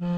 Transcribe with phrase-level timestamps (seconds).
[0.00, 0.08] Önce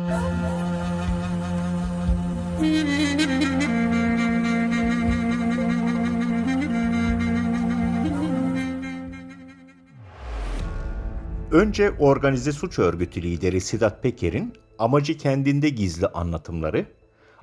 [11.98, 16.86] organize suç örgütü lideri Sedat Peker'in amacı kendinde gizli anlatımları,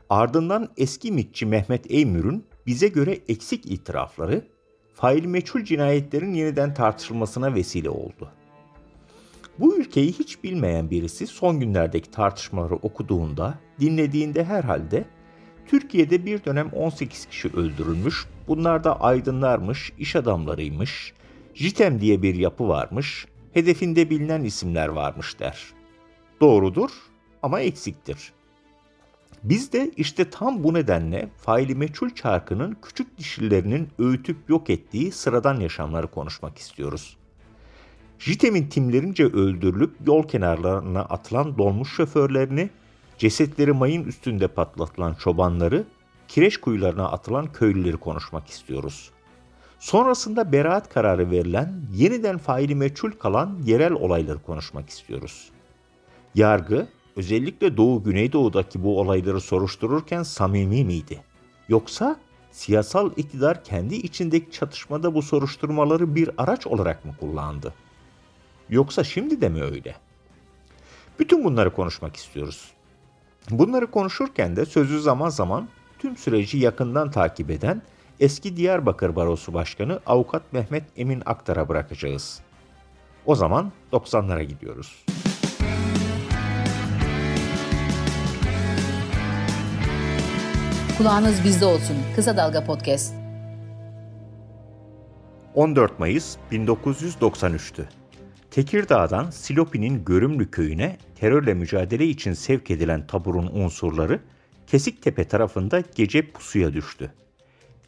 [0.10, 4.48] ardından eski mitçi Mehmet Eymür'ün bize göre eksik itirafları,
[4.94, 8.32] fail meçhul cinayetlerin yeniden tartışılmasına vesile oldu.
[9.60, 15.06] Bu ülkeyi hiç bilmeyen birisi son günlerdeki tartışmaları okuduğunda, dinlediğinde herhalde
[15.68, 21.14] Türkiye'de bir dönem 18 kişi öldürülmüş, bunlar da aydınlarmış, iş adamlarıymış,
[21.54, 25.74] JITEM diye bir yapı varmış, hedefinde bilinen isimler varmış der.
[26.42, 26.90] Doğrudur
[27.44, 28.32] ama eksiktir.
[29.44, 35.60] Biz de işte tam bu nedenle faili meçhul çarkının küçük dişilerinin öğütüp yok ettiği sıradan
[35.60, 37.18] yaşamları konuşmak istiyoruz.
[38.20, 42.70] JITEM'in timlerince öldürülüp yol kenarlarına atılan dolmuş şoförlerini,
[43.18, 45.84] cesetleri mayın üstünde patlatılan çobanları,
[46.28, 49.12] kireç kuyularına atılan köylüleri konuşmak istiyoruz.
[49.80, 55.50] Sonrasında beraat kararı verilen, yeniden faili meçhul kalan yerel olayları konuşmak istiyoruz.
[56.36, 61.22] Yargı, özellikle Doğu Güneydoğu'daki bu olayları soruştururken samimi miydi?
[61.70, 62.20] Yoksa
[62.52, 67.74] siyasal iktidar kendi içindeki çatışmada bu soruşturmaları bir araç olarak mı kullandı?
[68.70, 69.96] Yoksa şimdi de mi öyle?
[71.20, 72.72] Bütün bunları konuşmak istiyoruz.
[73.50, 77.82] Bunları konuşurken de sözü zaman zaman tüm süreci yakından takip eden
[78.20, 82.40] eski Diyarbakır Barosu Başkanı Avukat Mehmet Emin Aktar'a bırakacağız.
[83.26, 85.06] O zaman 90'lara gidiyoruz.
[90.98, 91.98] Kulağınız bizde olsun.
[92.16, 93.14] Kısa Dalga Podcast.
[95.56, 97.99] 14 Mayıs 1993'tü.
[98.52, 104.20] Tekirdağ'dan Silopi'nin Görümlü köyüne terörle mücadele için sevk edilen taburun unsurları
[104.68, 107.14] Kesiktepe tarafında gece pusuya düştü.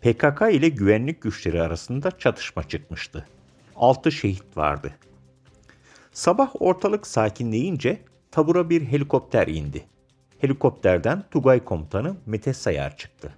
[0.02, 3.28] PKK ile güvenlik güçleri arasında çatışma çıkmıştı.
[3.76, 4.92] 6 şehit vardı.
[6.12, 8.02] Sabah ortalık sakinleyince
[8.32, 9.86] tabura bir helikopter indi.
[10.40, 13.34] Helikopterden Tugay komutanı Mete Sayar çıktı.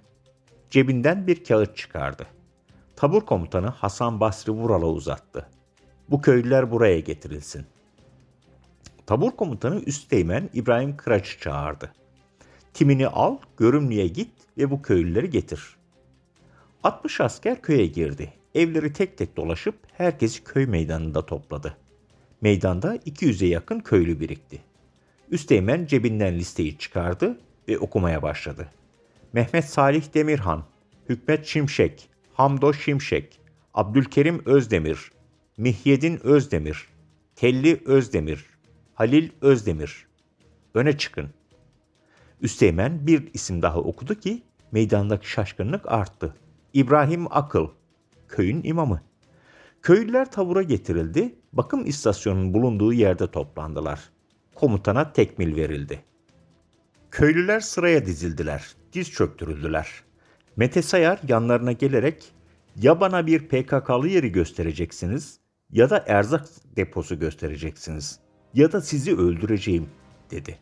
[0.70, 2.26] Cebinden bir kağıt çıkardı.
[2.96, 5.48] Tabur komutanı Hasan Basri Vural'a uzattı.
[6.10, 7.66] Bu köylüler buraya getirilsin.
[9.06, 11.92] Tabur komutanı Üsteğmen İbrahim Kıraç'ı çağırdı.
[12.74, 15.76] Timini al, görümlüye git ve bu köylüleri getir.
[16.82, 18.32] 60 asker köye girdi.
[18.54, 21.76] Evleri tek tek dolaşıp herkesi köy meydanında topladı.
[22.40, 24.60] Meydanda 200'e yakın köylü birikti.
[25.30, 27.38] Üsteğmen cebinden listeyi çıkardı
[27.68, 28.68] ve okumaya başladı.
[29.32, 30.64] Mehmet Salih Demirhan,
[31.08, 33.40] Hükmet Şimşek, Hamdo Şimşek,
[33.74, 35.10] Abdülkerim Özdemir,
[35.56, 36.88] Mihyedin Özdemir,
[37.36, 38.46] Telli Özdemir,
[38.94, 40.06] Halil Özdemir.
[40.74, 41.30] Öne çıkın.
[42.40, 46.34] Üsteğmen bir isim daha okudu ki meydandaki şaşkınlık arttı.
[46.72, 47.68] İbrahim Akıl,
[48.28, 49.02] köyün imamı.
[49.82, 54.00] Köylüler tabura getirildi, bakım istasyonunun bulunduğu yerde toplandılar.
[54.54, 56.04] Komutana tekmil verildi.
[57.10, 59.88] Köylüler sıraya dizildiler, diz çöktürüldüler.
[60.56, 62.32] Mete Sayar yanlarına gelerek
[62.76, 65.43] ya bana bir PKK'lı yeri göstereceksiniz
[65.74, 66.46] ya da erzak
[66.76, 68.18] deposu göstereceksiniz
[68.54, 69.88] ya da sizi öldüreceğim
[70.30, 70.58] dedi.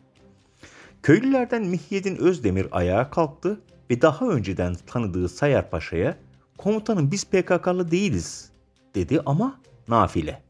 [1.03, 6.17] Köylülerden Mihyedin Özdemir ayağa kalktı ve daha önceden tanıdığı Sayar Paşa'ya
[6.57, 8.51] komutanım biz PKK'lı değiliz
[8.95, 10.41] dedi ama nafile.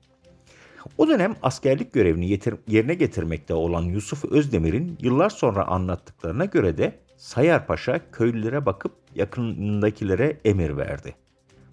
[0.97, 6.99] O dönem askerlik görevini yetir, yerine getirmekte olan Yusuf Özdemir'in yıllar sonra anlattıklarına göre de
[7.17, 11.15] Sayar Paşa köylülere bakıp yakınındakilere emir verdi.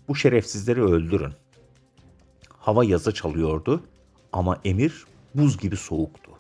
[0.09, 1.33] Bu şerefsizleri öldürün.
[2.61, 3.83] Hava yazı çalıyordu
[4.33, 5.05] ama emir
[5.35, 6.31] buz gibi soğuktu.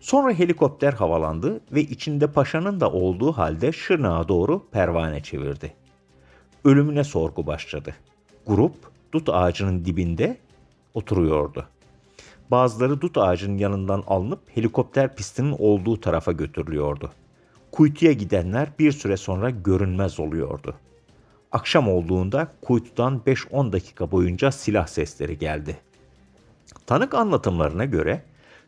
[0.00, 5.74] Sonra helikopter havalandı ve içinde paşanın da olduğu halde Şırnak'a doğru pervane çevirdi.
[6.64, 7.94] Ölümüne sorgu başladı.
[8.46, 8.74] Grup
[9.12, 10.36] dut ağacının dibinde
[10.94, 11.66] oturuyordu.
[12.50, 17.10] Bazıları dut ağacının yanından alınıp helikopter pistinin olduğu tarafa götürülüyordu.
[17.72, 20.74] Kuytuya gidenler bir süre sonra görünmez oluyordu.
[21.54, 25.76] Akşam olduğunda kuytudan 5-10 dakika boyunca silah sesleri geldi.
[26.86, 28.22] Tanık anlatımlarına göre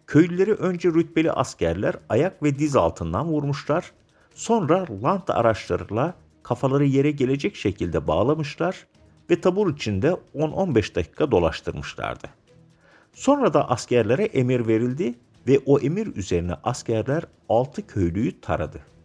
[0.06, 3.93] köylüleri önce rütbeli askerler ayak ve diz altından vurmuşlar,
[4.35, 8.87] sonra lant araçlarıyla kafaları yere gelecek şekilde bağlamışlar
[9.31, 12.27] ve tabur içinde 10-15 dakika dolaştırmışlardı.
[13.12, 15.15] Sonra da askerlere emir verildi
[15.47, 18.95] ve o emir üzerine askerler 6 köylüyü taradı.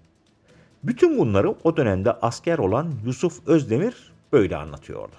[0.84, 5.16] Bütün bunları o dönemde asker olan Yusuf Özdemir böyle anlatıyordu.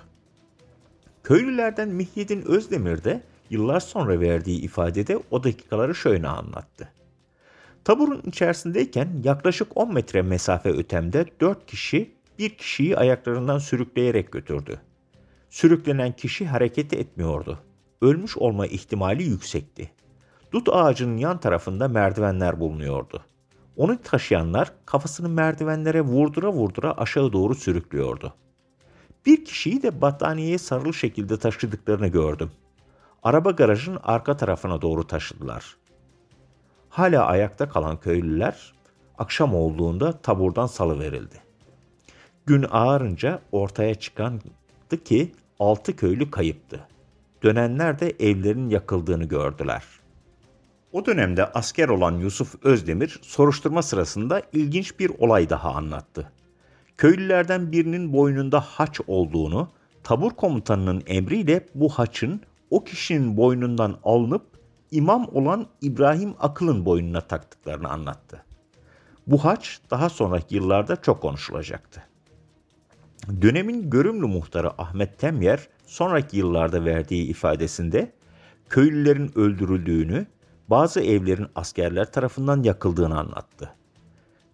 [1.23, 6.89] Köylülerden Mihyedin Özdemir de yıllar sonra verdiği ifadede o dakikaları şöyle anlattı.
[7.85, 14.81] Taburun içerisindeyken yaklaşık 10 metre mesafe ötemde 4 kişi bir kişiyi ayaklarından sürükleyerek götürdü.
[15.51, 17.59] Sürüklenen kişi hareket etmiyordu.
[18.01, 19.91] Ölmüş olma ihtimali yüksekti.
[20.53, 23.25] Dut ağacının yan tarafında merdivenler bulunuyordu.
[23.77, 28.35] Onu taşıyanlar kafasını merdivenlere vurdura vurdura aşağı doğru sürüklüyordu.
[29.27, 32.51] Bir kişiyi de battaniyeye sarılı şekilde taşıdıklarını gördüm.
[33.23, 35.77] Araba garajın arka tarafına doğru taşıdılar.
[36.89, 38.73] Hala ayakta kalan köylüler
[39.19, 41.43] akşam olduğunda taburdan salıverildi.
[42.47, 44.45] Gün ağarınca ortaya çıkandı
[45.05, 46.81] ki altı köylü kayıptı.
[47.43, 49.83] Dönenler de evlerin yakıldığını gördüler.
[50.93, 56.33] O dönemde asker olan Yusuf Özdemir soruşturma sırasında ilginç bir olay daha anlattı.
[56.99, 59.69] Köylülerden birinin boynunda haç olduğunu,
[60.03, 62.41] tabur komutanının emriyle bu haçın
[62.71, 64.47] o kişinin boynundan alınıp
[64.91, 68.45] imam olan İbrahim Akıl'ın boynuna taktıklarını anlattı.
[69.27, 72.03] Bu haç daha sonraki yıllarda çok konuşulacaktı.
[73.43, 78.13] Dönemin görümlü muhtarı Ahmet Temyer sonraki yıllarda verdiği ifadesinde
[78.69, 80.27] köylülerin öldürüldüğünü,
[80.73, 83.75] bazı evlerin askerler tarafından yakıldığını anlattı.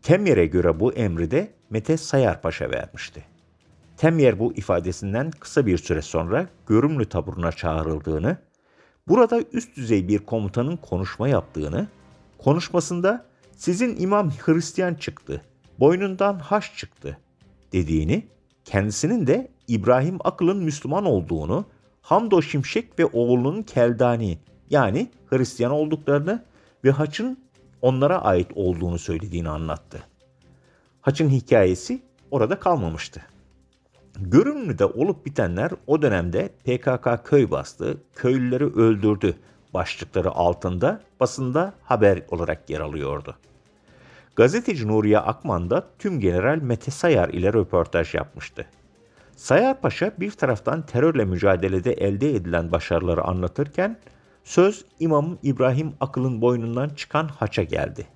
[0.03, 3.25] Temyer'e göre bu emri de Mete Sayar Paşa vermişti.
[3.97, 8.37] Temyer bu ifadesinden kısa bir süre sonra Görümlü taburuna çağrıldığını,
[9.09, 11.89] burada üst düzey bir komutanın konuşma yaptığını,
[12.39, 13.27] konuşmasında
[13.57, 15.43] sizin imam Hristiyan çıktı,
[15.81, 17.19] boynundan haş çıktı
[17.73, 18.29] dediğini,
[18.65, 21.67] kendisinin de İbrahim Akıl'ın Müslüman olduğunu,
[22.03, 24.39] Hamdo Şimşek ve oğlunun Keldani
[24.71, 26.45] yani Hristiyan olduklarını
[26.85, 27.39] ve haçın
[27.83, 30.03] onlara ait olduğunu söylediğini anlattı.
[31.01, 33.23] Haçın hikayesi orada kalmamıştı.
[34.19, 39.37] Görünümlü'de olup bitenler o dönemde PKK köy bastı, köylüleri öldürdü
[39.75, 43.37] başlıkları altında basında haber olarak yer alıyordu.
[44.37, 48.67] Gazeteci Nuriye Akman da tüm General Mete Sayar ile röportaj yapmıştı.
[49.37, 53.99] Sayar Paşa bir taraftan terörle mücadelede elde edilen başarıları anlatırken
[54.49, 58.07] söz İmam İbrahim Akıl'ın boynundan çıkan haça geldi.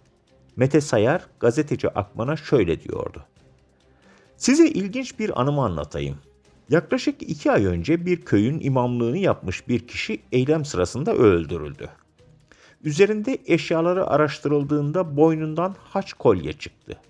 [0.57, 3.25] Mete Sayar gazeteci Akman'a şöyle diyordu.
[4.37, 6.17] Size ilginç bir anımı anlatayım.
[6.69, 11.89] Yaklaşık iki ay önce bir köyün imamlığını yapmış bir kişi eylem sırasında öldürüldü.
[12.85, 17.01] Üzerinde eşyaları araştırıldığında boynundan haç kolye çıktı.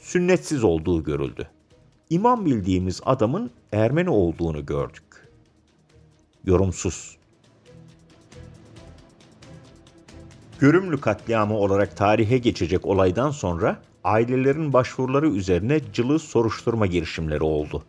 [0.00, 1.48] Sünnetsiz olduğu görüldü.
[2.10, 5.28] İmam bildiğimiz adamın Ermeni olduğunu gördük.
[6.44, 7.17] Yorumsuz.
[10.60, 17.84] Görümlü katliamı olarak tarihe geçecek olaydan sonra ailelerin başvuruları üzerine cılız soruşturma girişimleri oldu.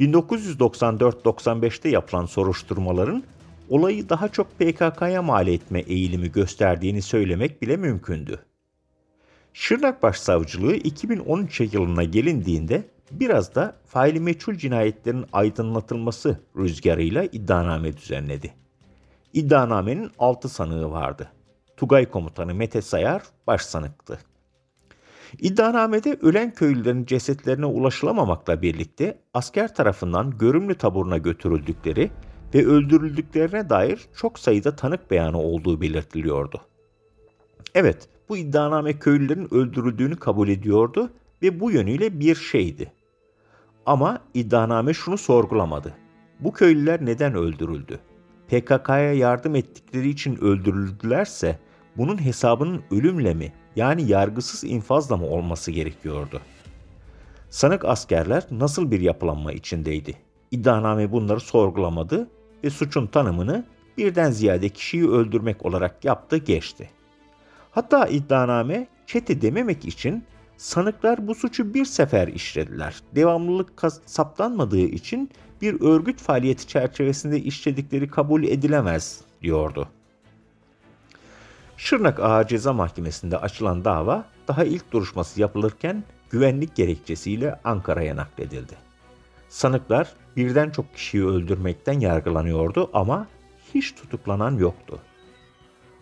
[0.00, 3.22] 1994-95'te yapılan soruşturmaların
[3.68, 8.38] olayı daha çok PKK'ya mal etme eğilimi gösterdiğini söylemek bile mümkündü.
[9.52, 18.54] Şırnak Başsavcılığı 2013 yılına gelindiğinde biraz da faili meçhul cinayetlerin aydınlatılması rüzgarıyla iddianame düzenledi.
[19.32, 21.28] İddianamenin 6 sanığı vardı.
[21.78, 24.18] Tugay Komutanı Mete Sayar başsanıktı.
[25.38, 32.10] İddianamede ölen köylülerin cesetlerine ulaşılamamakla birlikte asker tarafından görümlü taburuna götürüldükleri
[32.54, 36.60] ve öldürüldüklerine dair çok sayıda tanık beyanı olduğu belirtiliyordu.
[37.74, 41.10] Evet, bu iddianame köylülerin öldürüldüğünü kabul ediyordu
[41.42, 42.92] ve bu yönüyle bir şeydi.
[43.86, 45.94] Ama iddianame şunu sorgulamadı.
[46.40, 47.98] Bu köylüler neden öldürüldü?
[48.48, 51.58] PKK'ya yardım ettikleri için öldürüldülerse
[51.98, 56.40] bunun hesabının ölümle mi yani yargısız infazla mı olması gerekiyordu?
[57.50, 60.14] Sanık askerler nasıl bir yapılanma içindeydi?
[60.50, 62.30] İddianame bunları sorgulamadı
[62.64, 63.64] ve suçun tanımını
[63.98, 66.90] birden ziyade kişiyi öldürmek olarak yaptı geçti.
[67.70, 70.24] Hatta iddianame çete dememek için
[70.56, 73.02] sanıklar bu suçu bir sefer işlediler.
[73.14, 75.30] Devamlılık saptanmadığı için
[75.62, 79.88] bir örgüt faaliyeti çerçevesinde işledikleri kabul edilemez diyordu.
[81.78, 88.74] Şırnak Ağır Ceza Mahkemesi'nde açılan dava daha ilk duruşması yapılırken güvenlik gerekçesiyle Ankara'ya nakledildi.
[89.48, 93.26] Sanıklar birden çok kişiyi öldürmekten yargılanıyordu ama
[93.74, 94.98] hiç tutuklanan yoktu.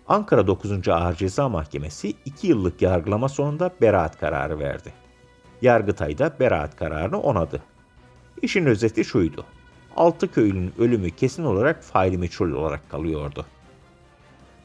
[0.08, 0.88] Ankara 9.
[0.88, 4.92] Ağır Ceza Mahkemesi 2 yıllık yargılama sonunda beraat kararı verdi.
[5.62, 7.62] Yargıtay da beraat kararını onadı.
[8.42, 9.44] İşin özeti şuydu.
[9.96, 13.46] Altı köylünün ölümü kesin olarak faili meçhul olarak kalıyordu.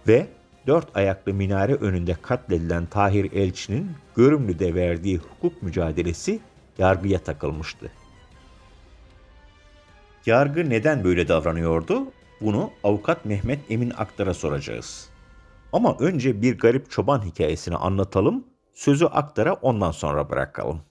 [0.08, 0.27] Ve
[0.68, 6.39] dört ayaklı minare önünde katledilen Tahir Elçi'nin Görümlü'de verdiği hukuk mücadelesi
[6.77, 7.91] yargıya takılmıştı.
[10.25, 12.06] Yargı neden böyle davranıyordu?
[12.41, 15.10] Bunu avukat Mehmet Emin Aktar'a soracağız.
[15.74, 20.82] Ama önce bir garip çoban hikayesini anlatalım, sözü aktara ondan sonra bırakalım.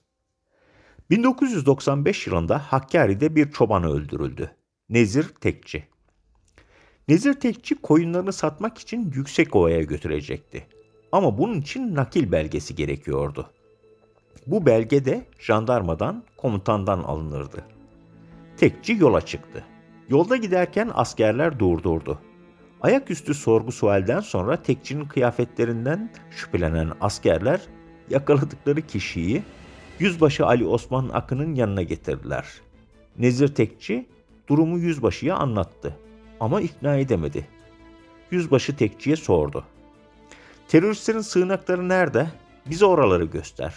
[1.11, 4.51] 1995 yılında Hakkari'de bir çoban öldürüldü.
[4.89, 5.85] Nezir Tekçi.
[7.11, 10.67] Nezir Tekçi koyunlarını satmak için yüksek ovaya götürecekti.
[11.13, 13.51] Ama bunun için nakil belgesi gerekiyordu.
[14.47, 17.65] Bu belge de jandarmadan, komutandan alınırdı.
[18.57, 19.65] Tekçi yola çıktı.
[20.09, 22.19] Yolda giderken askerler durdurdu.
[22.81, 27.61] Ayaküstü sorgu sualden sonra tekçinin kıyafetlerinden şüphelenen askerler
[28.11, 29.43] yakaladıkları kişiyi
[29.99, 32.47] Yüzbaşı Ali Osman Akın'ın yanına getirdiler.
[33.19, 34.07] Nezir Tekçi
[34.49, 35.97] durumu yüzbaşıya anlattı
[36.41, 37.49] ama ikna edemedi.
[38.31, 39.65] Yüzbaşı Tekçi'ye sordu.
[40.69, 42.31] Teröristlerin sığınakları nerede?
[42.67, 43.75] Bize oraları göster.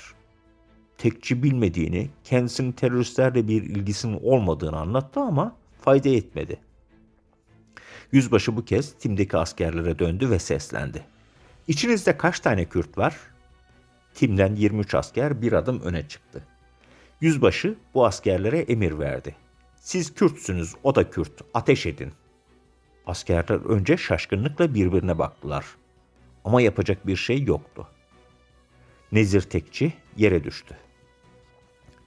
[0.98, 6.60] Tekçi bilmediğini, kendisinin teröristlerle bir ilgisinin olmadığını anlattı ama fayda etmedi.
[8.12, 11.06] Yüzbaşı bu kez timdeki askerlere döndü ve seslendi.
[11.68, 13.18] İçinizde kaç tane Kürt var?
[14.14, 16.44] Timden 23 asker bir adım öne çıktı.
[17.22, 19.36] Yüzbaşı bu askerlere emir verdi.
[19.76, 22.14] Siz Kürtsünüz, o da Kürt, ateş edin.
[23.08, 25.66] Askerler önce şaşkınlıkla birbirine baktılar.
[26.46, 27.88] Ama yapacak bir şey yoktu.
[29.12, 30.78] Nezir Tekçi yere düştü.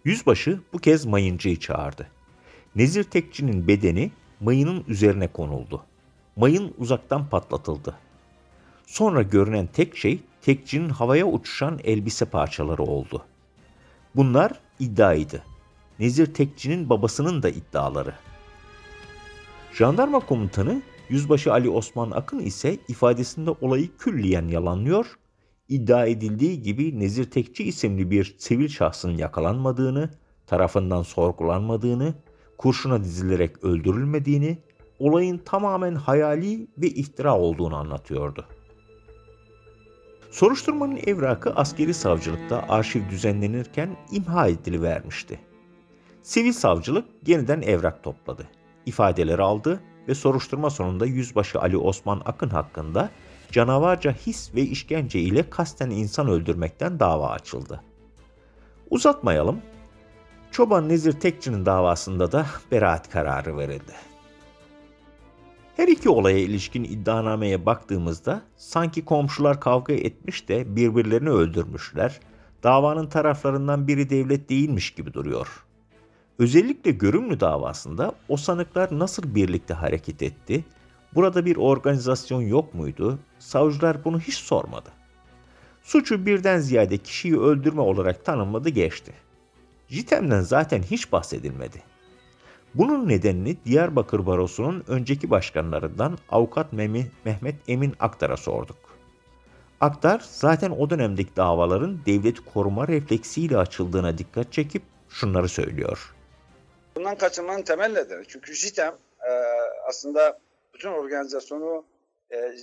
[0.04, 2.08] Yüzbaşı bu kez mayıncıyı çağırdı.
[2.74, 4.10] Nezir Tekçi'nin bedeni
[4.40, 5.84] mayının üzerine konuldu.
[6.36, 7.98] Mayın uzaktan patlatıldı.
[8.86, 13.24] Sonra görünen tek şey tekçinin havaya uçuşan elbise parçaları oldu.
[14.16, 15.42] Bunlar iddiaydı.
[15.98, 18.14] Nezir Tekçi'nin babasının da iddiaları.
[19.76, 25.18] Jandarma komutanı Yüzbaşı Ali Osman Akın ise ifadesinde olayı külliyen yalanlıyor,
[25.68, 30.10] iddia edildiği gibi Nezir Tekçi isimli bir sivil şahsın yakalanmadığını,
[30.46, 32.14] tarafından sorgulanmadığını,
[32.58, 34.58] kurşuna dizilerek öldürülmediğini,
[34.98, 38.46] olayın tamamen hayali ve iftira olduğunu anlatıyordu.
[40.30, 45.40] Soruşturmanın evrakı askeri savcılıkta arşiv düzenlenirken imha edilivermişti.
[46.22, 48.48] Sivil savcılık yeniden evrak topladı.
[48.86, 53.10] İfadeleri aldı ve soruşturma sonunda Yüzbaşı Ali Osman Akın hakkında
[53.52, 57.80] canavarca his ve işkence ile kasten insan öldürmekten dava açıldı.
[58.90, 59.60] Uzatmayalım.
[60.50, 63.92] Çoban Nezir Tekçi'nin davasında da beraat kararı verildi.
[65.76, 72.20] Her iki olaya ilişkin iddianameye baktığımızda sanki komşular kavga etmiş de birbirlerini öldürmüşler,
[72.62, 75.65] davanın taraflarından biri devlet değilmiş gibi duruyor.
[76.38, 80.64] Özellikle Görümlü davasında o sanıklar nasıl birlikte hareket etti,
[81.14, 84.90] burada bir organizasyon yok muydu, savcılar bunu hiç sormadı.
[85.82, 89.12] Suçu birden ziyade kişiyi öldürme olarak tanımladı geçti.
[89.88, 91.96] Jitem'den zaten hiç bahsedilmedi.''
[92.76, 98.76] Bunun nedenini Diyarbakır Barosu'nun önceki başkanlarından avukat Mehmet Emin Aktar'a sorduk.
[99.80, 106.14] Aktar zaten o dönemdeki davaların devlet koruma refleksiyle açıldığına dikkat çekip şunları söylüyor.
[106.96, 108.94] Bundan kaçınmanın temel nedeni çünkü JITEM
[109.28, 109.30] e,
[109.86, 110.38] aslında
[110.74, 111.84] bütün organizasyonu
[112.30, 112.56] e,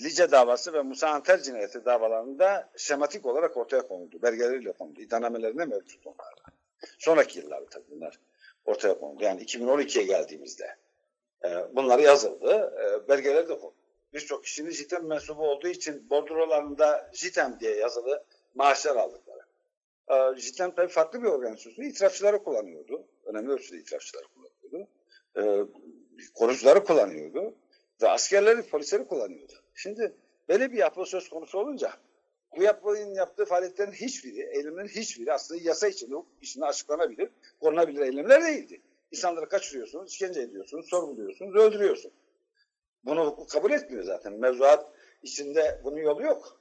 [0.00, 4.22] Lice davası ve Musa Anter cinayeti davalarında şematik olarak ortaya konuldu.
[4.22, 5.00] Belgeleriyle konuldu.
[5.00, 6.42] İddianamelerinde mevcut onlarda.
[6.98, 8.18] Sonraki yıllarda tabii bunlar
[8.64, 9.24] ortaya kondu.
[9.24, 10.76] Yani 2012'ye geldiğimizde
[11.44, 12.72] e, bunlar yazıldı.
[12.82, 13.74] E, belgeler de kondu.
[14.14, 19.42] Birçok kişinin JITEM mensubu olduğu için bordrolarında JITEM diye yazılı maaşlar aldıkları.
[20.08, 21.84] E, JITEM tabii farklı bir organizasyon.
[21.84, 23.04] İtirafçıları kullanıyordu.
[23.28, 24.90] Önemli ölçüde itirafçıları kullanıyordu.
[25.36, 25.42] E,
[26.34, 27.54] korucuları kullanıyordu.
[28.02, 29.52] Ve askerleri, polisleri kullanıyordu.
[29.74, 30.12] Şimdi
[30.48, 31.92] böyle bir yapı söz konusu olunca
[32.56, 37.30] bu yapının yaptığı faaliyetlerin hiçbiri, eylemlerin hiçbiri aslında yasa içinde, hukuk içinde açıklanabilir,
[37.60, 38.80] korunabilir eylemler değildi.
[39.12, 42.14] İnsanları kaçırıyorsunuz, işkence ediyorsunuz, sorguluyorsunuz, öldürüyorsunuz.
[43.04, 44.32] Bunu hukuk kabul etmiyor zaten.
[44.32, 44.92] Mevzuat
[45.22, 46.60] içinde bunun yolu yok.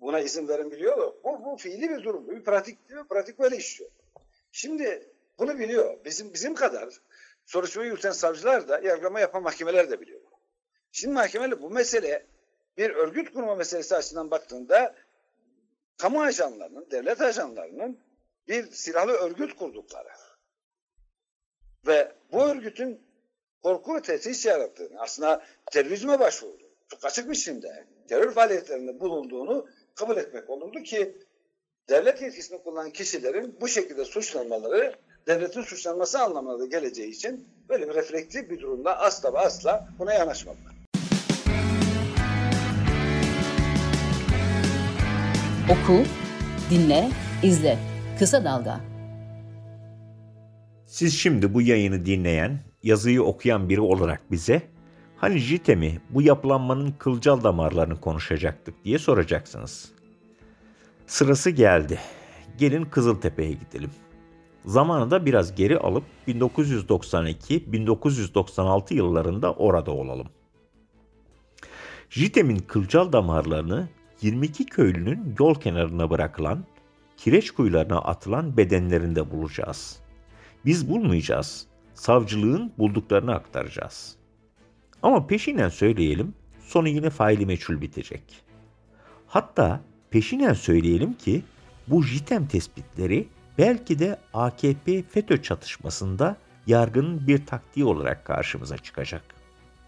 [0.00, 2.30] Buna izin veren bir yolu Bu, bu fiili bir durum.
[2.30, 3.08] Bir pratik diyor.
[3.08, 3.90] Pratik böyle işliyor.
[4.52, 6.04] Şimdi bunu biliyor.
[6.04, 7.00] Bizim bizim kadar
[7.44, 10.20] soruşturma yürüten savcılar da yargılama yapan mahkemeler de biliyor.
[10.92, 12.26] Şimdi mahkemeler bu mesele
[12.76, 14.94] bir örgüt kurma meselesi açısından baktığında
[15.98, 17.98] kamu ajanlarının, devlet ajanlarının
[18.48, 20.08] bir silahlı örgüt kurdukları
[21.86, 23.00] ve bu örgütün
[23.62, 30.50] korku ve tehdit yarattığını, aslında terörizme başvurdu, çok açık biçimde terör faaliyetlerinde bulunduğunu kabul etmek
[30.50, 31.16] olurdu ki
[31.90, 34.94] devlet yetkisini kullanan kişilerin bu şekilde suçlanmaları
[35.26, 40.12] devletin suçlanması anlamına da geleceği için böyle bir reflektif bir durumda asla ve asla buna
[40.12, 40.74] yanaşmadılar.
[45.70, 46.04] Oku,
[46.70, 47.10] dinle,
[47.42, 47.78] izle.
[48.18, 48.80] Kısa Dalga.
[50.86, 54.62] Siz şimdi bu yayını dinleyen, yazıyı okuyan biri olarak bize
[55.16, 59.92] Hani JITEM'i bu yapılanmanın kılcal damarlarını konuşacaktık diye soracaksınız.
[61.10, 61.98] Sırası geldi.
[62.58, 63.90] Gelin Kızıltepe'ye gidelim.
[64.64, 70.28] Zamanı da biraz geri alıp 1992-1996 yıllarında orada olalım.
[72.10, 73.88] JITEM'in kılcal damarlarını
[74.22, 76.64] 22 köylünün yol kenarına bırakılan,
[77.16, 80.00] kireç kuyularına atılan bedenlerinde bulacağız.
[80.64, 81.66] Biz bulmayacağız.
[81.94, 84.16] Savcılığın bulduklarını aktaracağız.
[85.02, 88.22] Ama peşinen söyleyelim, sonu yine faili meçhul bitecek.
[89.26, 91.42] Hatta peşinen söyleyelim ki
[91.88, 96.36] bu JITEM tespitleri belki de AKP FETÖ çatışmasında
[96.66, 99.22] yargının bir taktiği olarak karşımıza çıkacak.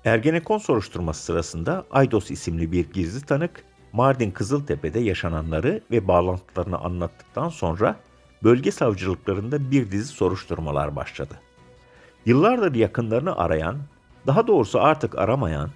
[0.05, 7.97] Ergenekon soruşturması sırasında Aydos isimli bir gizli tanık Mardin Kızıltepe'de yaşananları ve bağlantılarını anlattıktan sonra
[8.43, 11.35] bölge savcılıklarında bir dizi soruşturmalar başladı.
[12.27, 13.79] Yıllardır yakınlarını arayan,
[14.27, 15.71] daha doğrusu artık aramayan,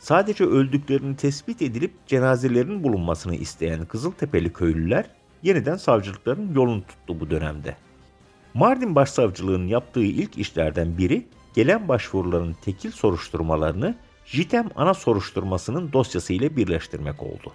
[0.00, 5.10] sadece öldüklerini tespit edilip cenazelerinin bulunmasını isteyen Kızıltepeli köylüler
[5.42, 7.76] yeniden savcılıkların yolunu tuttu bu dönemde.
[8.54, 16.56] Mardin Başsavcılığı'nın yaptığı ilk işlerden biri gelen başvuruların tekil soruşturmalarını JITEM ana soruşturmasının dosyası ile
[16.56, 17.52] birleştirmek oldu.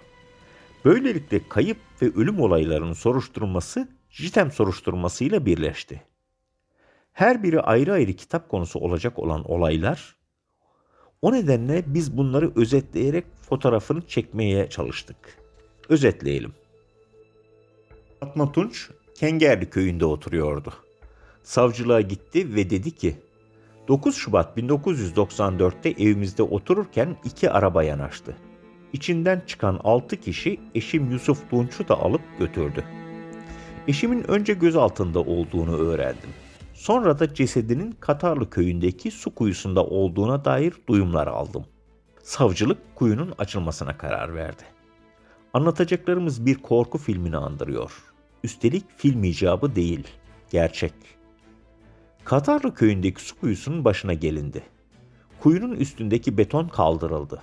[0.84, 6.02] Böylelikle kayıp ve ölüm olaylarının soruşturulması JITEM soruşturmasıyla birleşti.
[7.12, 10.16] Her biri ayrı ayrı kitap konusu olacak olan olaylar,
[11.26, 15.16] o nedenle biz bunları özetleyerek fotoğrafını çekmeye çalıştık.
[15.88, 16.52] Özetleyelim.
[18.20, 20.72] Fatma Tunç, Kengerli köyünde oturuyordu.
[21.42, 23.16] Savcılığa gitti ve dedi ki,
[23.88, 28.36] 9 Şubat 1994'te evimizde otururken iki araba yanaştı.
[28.92, 32.84] İçinden çıkan 6 kişi eşim Yusuf Tunç'u da alıp götürdü.
[33.88, 36.30] Eşimin önce gözaltında olduğunu öğrendim.
[36.76, 41.64] Sonra da cesedinin Katarlı köyündeki su kuyusunda olduğuna dair duyumlar aldım.
[42.22, 44.62] Savcılık kuyunun açılmasına karar verdi.
[45.52, 47.92] Anlatacaklarımız bir korku filmini andırıyor.
[48.44, 50.06] Üstelik film icabı değil,
[50.50, 50.92] gerçek.
[52.24, 54.62] Katarlı köyündeki su kuyusunun başına gelindi.
[55.40, 57.42] Kuyunun üstündeki beton kaldırıldı.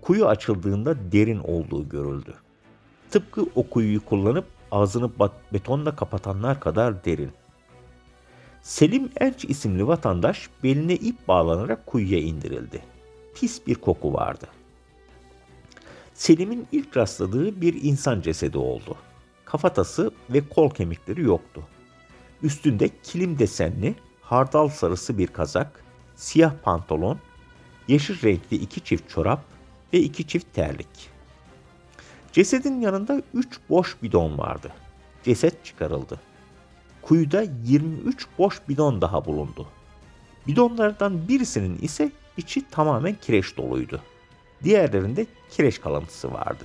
[0.00, 2.34] Kuyu açıldığında derin olduğu görüldü.
[3.10, 5.10] Tıpkı o kuyuyu kullanıp ağzını
[5.52, 7.30] betonla kapatanlar kadar derin.
[8.62, 12.82] Selim Enç isimli vatandaş beline ip bağlanarak kuyuya indirildi.
[13.34, 14.46] Pis bir koku vardı.
[16.14, 18.96] Selim'in ilk rastladığı bir insan cesedi oldu.
[19.44, 21.62] Kafatası ve kol kemikleri yoktu.
[22.42, 25.84] Üstünde kilim desenli, hardal sarısı bir kazak,
[26.16, 27.18] siyah pantolon,
[27.88, 29.44] yeşil renkli iki çift çorap
[29.92, 31.10] ve iki çift terlik.
[32.32, 34.72] Cesedin yanında üç boş bidon vardı.
[35.24, 36.20] Ceset çıkarıldı.
[37.02, 39.66] Kuyuda 23 boş bidon daha bulundu.
[40.46, 44.00] Bidonlardan birisinin ise içi tamamen kireç doluydu.
[44.64, 46.64] Diğerlerinde kireç kalıntısı vardı.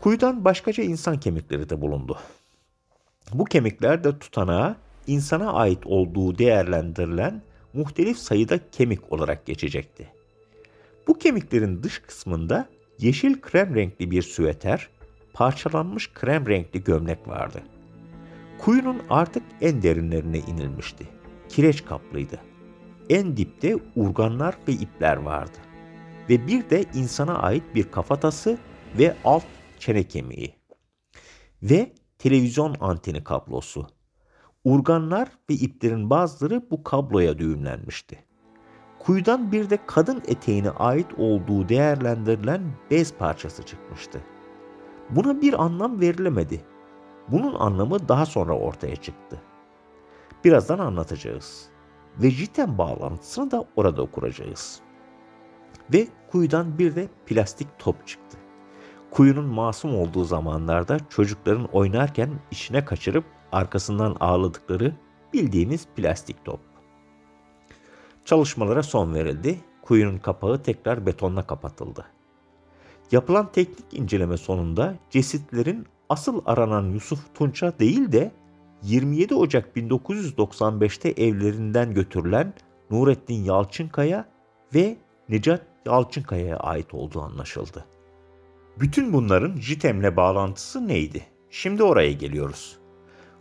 [0.00, 2.18] Kuyudan başkaca insan kemikleri de bulundu.
[3.32, 10.08] Bu kemikler de tutanağa insana ait olduğu değerlendirilen muhtelif sayıda kemik olarak geçecekti.
[11.06, 14.88] Bu kemiklerin dış kısmında yeşil krem renkli bir süveter,
[15.32, 17.62] parçalanmış krem renkli gömlek vardı.
[18.60, 21.08] Kuyunun artık en derinlerine inilmişti.
[21.48, 22.40] Kireç kaplıydı.
[23.10, 25.58] En dipte urganlar ve ipler vardı.
[26.28, 28.58] Ve bir de insana ait bir kafatası
[28.98, 29.44] ve alt
[29.78, 30.54] çene kemiği.
[31.62, 33.86] Ve televizyon anteni kablosu.
[34.64, 38.18] Urganlar ve iplerin bazıları bu kabloya düğümlenmişti.
[38.98, 44.20] Kuyudan bir de kadın eteğine ait olduğu değerlendirilen bez parçası çıkmıştı.
[45.10, 46.60] Buna bir anlam verilemedi.
[47.28, 49.40] Bunun anlamı daha sonra ortaya çıktı.
[50.44, 51.68] Birazdan anlatacağız.
[52.18, 54.80] Ve JITEM bağlantısını da orada kuracağız.
[55.92, 58.38] Ve kuyudan bir de plastik top çıktı.
[59.10, 64.94] Kuyunun masum olduğu zamanlarda çocukların oynarken işine kaçırıp arkasından ağladıkları
[65.32, 66.60] bildiğimiz plastik top.
[68.24, 69.60] Çalışmalara son verildi.
[69.82, 72.06] Kuyunun kapağı tekrar betonla kapatıldı.
[73.12, 78.32] Yapılan teknik inceleme sonunda cesetlerin asıl aranan Yusuf Tunç'a değil de
[78.82, 82.54] 27 Ocak 1995'te evlerinden götürülen
[82.90, 84.28] Nurettin Yalçınkaya
[84.74, 84.96] ve
[85.28, 87.84] Necat Yalçınkaya'ya ait olduğu anlaşıldı.
[88.80, 91.26] Bütün bunların JITEM'le bağlantısı neydi?
[91.50, 92.78] Şimdi oraya geliyoruz.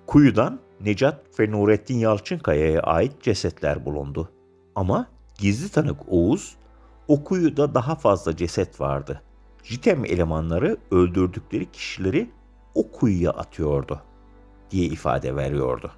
[0.07, 4.29] Kuyudan Necat ve Nurettin Yalçınkaya'ya ait cesetler bulundu.
[4.75, 6.55] Ama gizli tanık Oğuz,
[7.07, 9.21] o kuyuda daha fazla ceset vardı.
[9.63, 12.29] JITEM elemanları öldürdükleri kişileri
[12.79, 14.01] o kuyuya atıyordu
[14.71, 15.91] diye ifade veriyordu.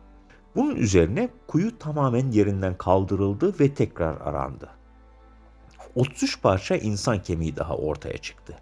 [0.55, 4.69] Bunun üzerine kuyu tamamen yerinden kaldırıldı ve tekrar arandı.
[5.95, 8.57] 33 parça insan kemiği daha ortaya çıktı.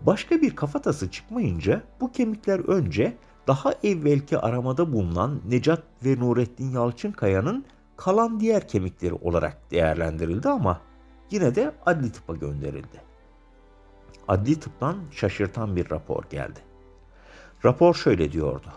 [0.00, 7.64] Başka bir kafatası çıkmayınca bu kemikler önce daha evvelki aramada bulunan Necat ve Nurettin Yalçınkaya'nın
[7.96, 10.80] kalan diğer kemikleri olarak değerlendirildi ama
[11.30, 13.02] yine de adli tıpa gönderildi.
[14.28, 16.67] Adli tıptan şaşırtan bir rapor geldi.
[17.64, 18.68] Rapor şöyle diyordu.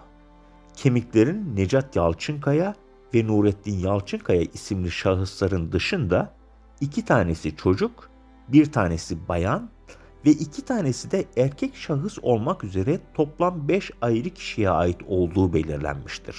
[0.76, 2.76] Kemiklerin Necat Yalçınkaya
[3.14, 6.34] ve Nurettin Yalçınkaya isimli şahısların dışında
[6.82, 8.10] iki tanesi çocuk,
[8.48, 9.70] bir tanesi bayan
[10.26, 16.38] ve iki tanesi de erkek şahıs olmak üzere toplam 5 ayrı kişiye ait olduğu belirlenmiştir.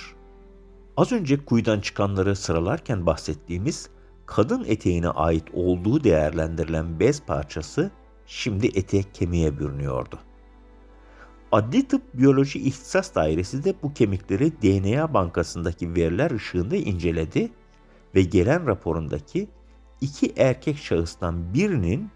[0.96, 3.90] Az önce kuyudan çıkanları sıralarken bahsettiğimiz
[4.26, 7.90] kadın eteğine ait olduğu değerlendirilen bez parçası
[8.26, 10.18] şimdi etek kemiğe bürünüyordu.
[11.52, 17.50] Adli Tıp Biyoloji İhtisas Dairesi de bu kemikleri DNA bankasındaki veriler ışığında inceledi
[18.14, 19.48] ve gelen raporundaki
[20.00, 22.10] iki erkek şahıstan birinin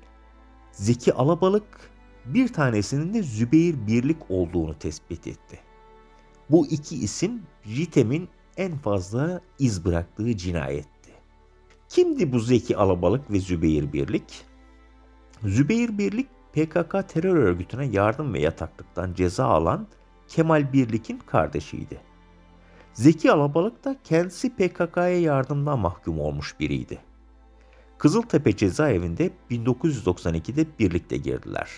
[0.72, 1.90] Zeki Alabalık,
[2.24, 5.58] bir tanesinin de Zübeyir Birlik olduğunu tespit etti.
[6.50, 11.10] Bu iki isim Jitem'in en fazla iz bıraktığı cinayetti.
[11.88, 14.44] Kimdi bu Zeki Alabalık ve Zübeyir Birlik?
[15.42, 19.86] Zübeyir Birlik PKK terör örgütüne yardım ve yataklıktan ceza alan
[20.28, 22.00] Kemal Birlik'in kardeşiydi.
[22.92, 26.98] Zeki Alabalık da kendisi PKK'ya yardımdan mahkum olmuş biriydi.
[27.98, 31.70] Kızıltepe cezaevinde 1992'de birlikte girdiler.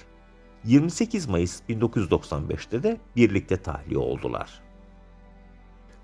[0.64, 4.62] 28 Mayıs 1995'te de birlikte tahliye oldular.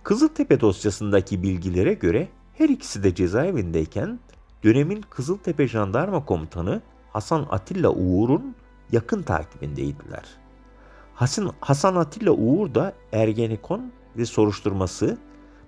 [0.02, 4.20] Kızıltepe dosyasındaki bilgilere göre her ikisi de cezaevindeyken
[4.64, 6.82] dönemin Kızıltepe Jandarma Komutanı
[7.12, 8.56] Hasan Atilla Uğur'un
[8.92, 10.24] yakın takibindeydiler.
[11.14, 15.18] Hasan, Hasan Atilla Uğur da Ergenekon ve soruşturması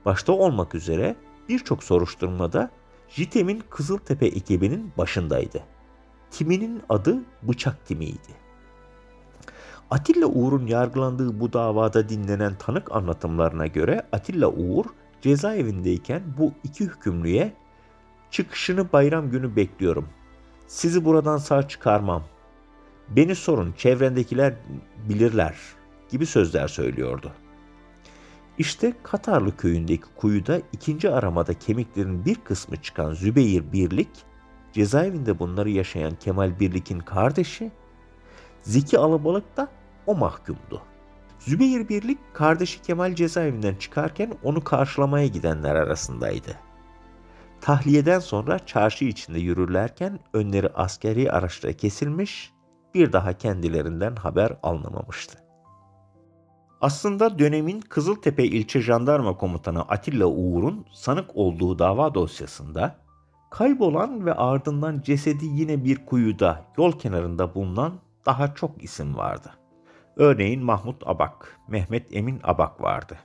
[0.04, 1.16] başta olmak üzere
[1.48, 2.70] birçok soruşturmada
[3.08, 5.62] JITEM'in Kızıltepe ekibinin başındaydı.
[6.30, 8.46] Timinin adı Bıçak Timi'ydi.
[9.90, 14.84] Atilla Uğur'un yargılandığı bu davada dinlenen tanık anlatımlarına göre Atilla Uğur
[15.22, 17.52] cezaevindeyken bu iki hükümlüye
[18.30, 20.08] çıkışını bayram günü bekliyorum.
[20.66, 22.22] Sizi buradan sağ çıkarmam.
[23.08, 24.54] Beni sorun çevrendekiler
[25.08, 25.56] bilirler
[26.10, 27.32] gibi sözler söylüyordu.
[28.58, 34.08] İşte Katarlı köyündeki kuyuda ikinci aramada kemiklerin bir kısmı çıkan Zübeyir Birlik,
[34.72, 37.70] cezaevinde bunları yaşayan Kemal Birlik'in kardeşi,
[38.62, 39.68] Zeki Alabalık da
[40.06, 40.82] o mahkumdu.
[41.38, 46.58] Zübeyir Birlik kardeşi Kemal cezaevinden çıkarken onu karşılamaya gidenler arasındaydı.
[47.60, 52.52] Tahliyeden sonra çarşı içinde yürürlerken önleri askeri araçla kesilmiş,
[52.96, 55.38] bir daha kendilerinden haber alınamamıştı.
[56.80, 62.96] Aslında dönemin Kızıltepe İlçe Jandarma Komutanı Atilla Uğur'un sanık olduğu dava dosyasında
[63.50, 67.92] kaybolan ve ardından cesedi yine bir kuyuda yol kenarında bulunan
[68.26, 69.50] daha çok isim vardı.
[70.16, 73.18] Örneğin Mahmut Abak, Mehmet Emin Abak vardı.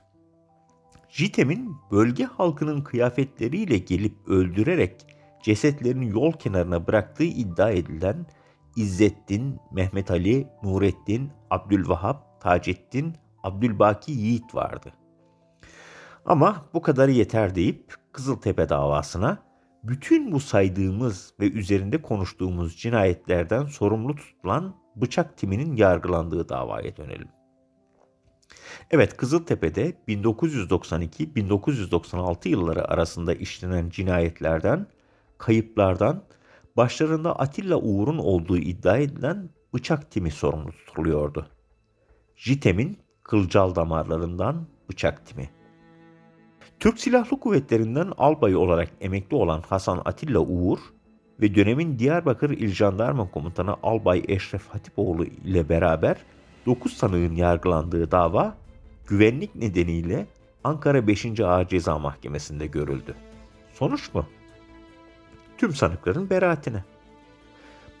[1.08, 5.06] Jitem'in bölge halkının kıyafetleriyle gelip öldürerek
[5.42, 8.26] cesetlerini yol kenarına bıraktığı iddia edilen
[8.76, 14.92] İzzettin, Mehmet Ali, Nurettin, Abdülvahap, Taceddin, Abdülbaki Yiğit vardı.
[16.24, 19.38] Ama bu kadarı yeter deyip Kızıltepe davasına
[19.84, 27.28] bütün bu saydığımız ve üzerinde konuştuğumuz cinayetlerden sorumlu tutulan bıçak timinin yargılandığı davaya dönelim.
[28.90, 34.86] Evet Kızıltepe'de 1992-1996 yılları arasında işlenen cinayetlerden,
[35.38, 36.24] kayıplardan
[36.76, 41.46] başlarında Atilla Uğur'un olduğu iddia edilen bıçak timi sorumlu tutuluyordu.
[42.36, 45.50] JITEM'in kılcal damarlarından bıçak timi.
[46.80, 50.78] Türk Silahlı Kuvvetleri'nden albay olarak emekli olan Hasan Atilla Uğur
[51.40, 56.16] ve dönemin Diyarbakır İl Jandarma Komutanı Albay Eşref Hatipoğlu ile beraber
[56.66, 58.54] 9 sanığın yargılandığı dava
[59.06, 60.26] güvenlik nedeniyle
[60.64, 61.40] Ankara 5.
[61.40, 63.14] Ağır Ceza Mahkemesi'nde görüldü.
[63.74, 64.26] Sonuç mu?
[65.62, 66.84] Tüm sanıkların beraatine.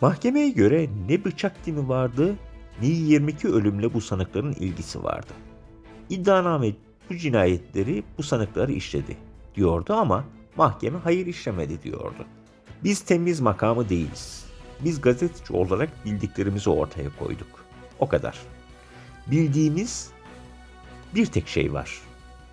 [0.00, 2.36] Mahkemeye göre ne bıçak timi vardı
[2.80, 5.32] ne 22 ölümle bu sanıkların ilgisi vardı.
[6.10, 6.72] İddianame
[7.10, 9.16] bu cinayetleri bu sanıklar işledi
[9.54, 10.24] diyordu ama
[10.56, 12.24] mahkeme hayır işlemedi diyordu.
[12.84, 14.44] Biz temiz makamı değiliz.
[14.84, 17.64] Biz gazeteci olarak bildiklerimizi ortaya koyduk.
[17.98, 18.38] O kadar.
[19.26, 20.10] Bildiğimiz
[21.14, 22.00] bir tek şey var.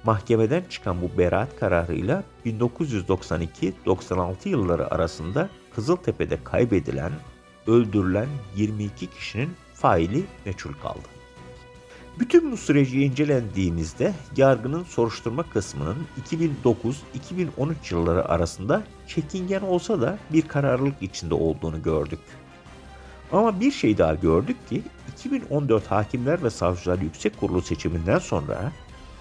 [0.03, 7.11] Mahkemeden çıkan bu beraat kararıyla 1992-96 yılları arasında Kızıltepe'de kaybedilen,
[7.67, 11.07] öldürülen 22 kişinin faili meçhul kaldı.
[12.19, 15.97] Bütün bu süreci incelendiğimizde yargının soruşturma kısmının
[16.29, 22.19] 2009-2013 yılları arasında çekingen olsa da bir kararlılık içinde olduğunu gördük.
[23.31, 24.81] Ama bir şey daha gördük ki
[25.13, 28.71] 2014 Hakimler ve Savcılar Yüksek Kurulu seçiminden sonra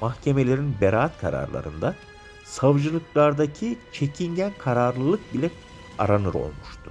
[0.00, 1.94] mahkemelerin beraat kararlarında
[2.44, 5.50] savcılıklardaki çekingen kararlılık bile
[5.98, 6.90] aranır olmuştu.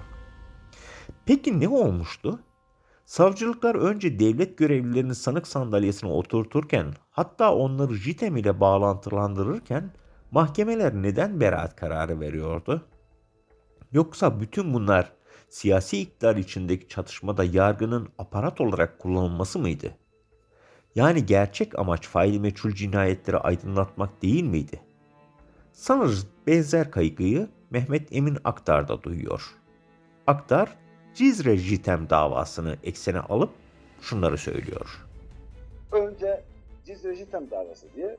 [1.25, 2.39] Peki ne olmuştu?
[3.05, 9.91] Savcılıklar önce devlet görevlilerini sanık sandalyesine oturturken hatta onları JITEM ile bağlantılandırırken
[10.31, 12.85] mahkemeler neden beraat kararı veriyordu?
[13.91, 15.13] Yoksa bütün bunlar
[15.49, 19.97] siyasi iktidar içindeki çatışmada yargının aparat olarak kullanılması mıydı?
[20.95, 24.81] Yani gerçek amaç faili meçhul cinayetleri aydınlatmak değil miydi?
[25.71, 29.55] Sanırız benzer kaygıyı Mehmet Emin Aktar da duyuyor.
[30.27, 30.77] Aktar,
[31.13, 33.49] Cizre Jitem davasını eksene alıp
[34.01, 35.05] şunları söylüyor.
[35.91, 36.43] Önce
[36.85, 38.17] Cizre Jitem davası diye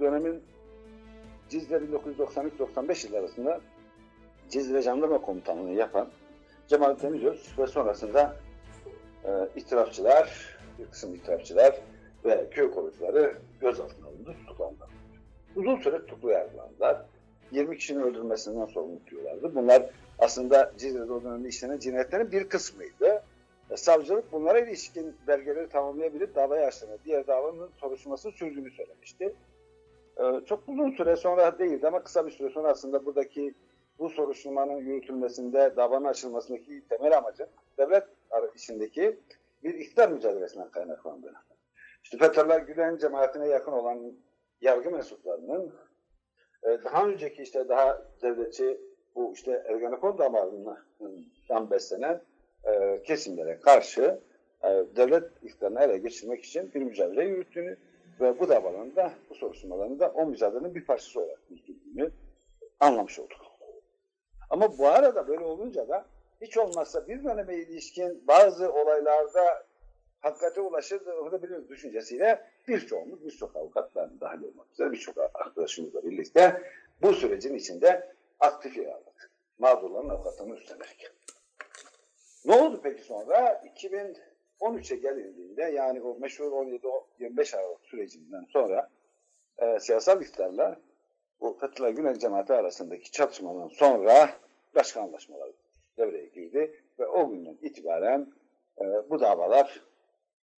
[0.00, 0.42] dönemin
[1.48, 3.60] Cizre 1993-95 yıl arasında
[4.50, 6.08] Cizre Jandarma Komutanlığı'nı yapan
[6.68, 8.36] Cemal Demiröz ve sonrasında
[9.24, 11.80] e, itirafçılar, bir kısım itirafçılar
[12.24, 14.84] ve köy korucuları gözaltına alındı, tutuklandı.
[15.56, 17.04] Uzun süre tutuklu yargılandılar.
[17.50, 19.54] 20 kişinin öldürmesinden sorumlu tutuyorlardı.
[19.54, 23.22] Bunlar aslında Cizre'de o dönemde işlenen cinayetlerin bir kısmıydı.
[23.70, 29.34] E, savcılık bunlara ilişkin belgeleri tamamlayabilip davayı açtığını, diğer davanın soruşturmasını sürdüğünü söylemişti.
[30.16, 33.54] E, çok uzun süre sonra değildi ama kısa bir süre sonra aslında buradaki
[33.98, 37.46] bu soruşturmanın yürütülmesinde, davanın açılmasındaki temel amacı
[37.78, 38.04] devlet
[38.54, 39.18] içindeki
[39.64, 41.34] bir iktidar mücadelesinden kaynaklandı.
[42.02, 44.12] İşte Fethullah Gülen cemaatine yakın olan
[44.60, 45.74] yargı mensuplarının
[46.62, 48.80] e, daha önceki işte daha devletçi
[49.14, 52.22] bu işte Ergenekon damarından beslenen
[52.64, 54.20] e, kesimlere karşı
[54.62, 57.76] e, devlet iktidarını ele geçirmek için bir mücadele yürüttüğünü
[58.20, 62.10] ve bu davalarında, bu soruşturmalarında o mücadelenin bir parçası olarak yürüttüğünü
[62.80, 63.38] anlamış olduk.
[64.50, 66.04] Ama bu arada böyle olunca da
[66.44, 69.66] hiç olmazsa bir döneme ilişkin bazı olaylarda
[70.20, 76.62] hakikate ulaşabilir düşüncesiyle birçoğumuz, birçok avukatlar dahil olmak üzere birçok arkadaşımızla birlikte
[77.02, 79.30] bu sürecin içinde aktif yer aldık.
[79.58, 81.12] Mağdurların avukatını üstlenerek.
[82.44, 83.62] Ne oldu peki sonra?
[84.60, 88.90] 2013'e gelindiğinde yani o meşhur 17-25 Aralık sürecinden sonra
[89.58, 90.80] e, siyasal iktidarla
[91.40, 94.30] bu Fethullah Gülen cemaati arasındaki çatışmadan sonra
[94.74, 95.48] başka anlaşmalar
[95.98, 98.32] devreye girdi ve o günden itibaren
[98.80, 99.84] e, bu davalar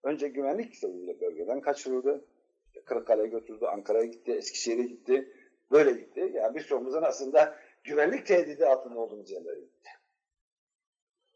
[0.02, 2.24] önce güvenlik sebebiyle bölgeden kaçırıldı.
[2.66, 5.32] İşte Kırıkkale'ye götürdü, Ankara'ya gitti, Eskişehir'e gitti.
[5.70, 6.32] Böyle gitti.
[6.34, 9.90] Yani birçoğumuzun aslında güvenlik tehdidi altında olduğumuz yerlere gitti.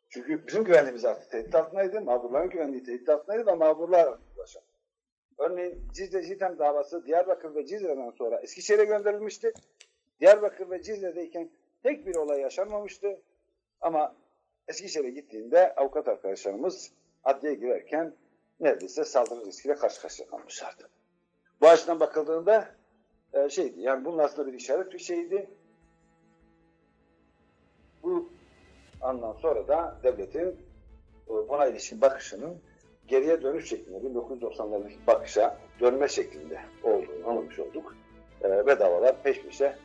[0.09, 4.71] Çünkü bizim güvenliğimiz artık tehdit altındaydı, mağdurların güvenliği tehdit altındaydı ve mağdurlar ulaşamadı.
[5.39, 9.53] Örneğin Cizre Citem davası Diyarbakır ve Cizre'den sonra Eskişehir'e gönderilmişti.
[10.21, 11.51] Diyarbakır ve Cizre'deyken
[11.83, 13.21] tek bir olay yaşanmamıştı.
[13.81, 14.15] Ama
[14.69, 16.93] Eskişehir'e gittiğinde avukat arkadaşlarımız
[17.25, 18.15] adliye girerken
[18.61, 20.89] neredeyse saldırı riskiyle karşı karşıya kalmışlardı.
[21.61, 22.69] Bu açıdan bakıldığında
[23.33, 25.51] e, şeydi yani bunun aslında bir işaret bir şeydi.
[28.03, 28.33] Bu
[29.01, 30.55] andan sonra da devletin e,
[31.29, 32.59] buna ilişkin bakışının
[33.09, 37.97] geriye dönüş şeklinde 1990'lardaki bakışa dönme şeklinde olduğunu anlamış olduk.
[38.43, 39.77] E, ve davalar peş peşe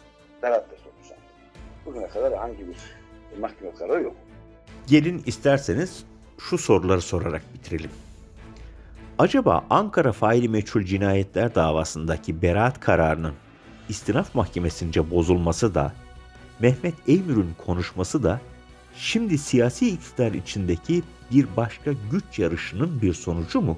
[0.44, 1.22] beraatla sonuçlandı.
[1.86, 3.05] Bugüne kadar hangi bir
[3.40, 4.16] mahkeme kararı yok.
[4.88, 6.04] Gelin isterseniz
[6.40, 7.92] şu soruları sorarak bitirelim.
[9.18, 13.34] Acaba Ankara faili meçhul cinayetler davasındaki beraat kararının
[13.90, 15.94] istinaf mahkemesince bozulması da
[16.60, 18.42] Mehmet Eymür'ün konuşması da
[18.96, 23.78] şimdi siyasi iktidar içindeki bir başka güç yarışının bir sonucu mu?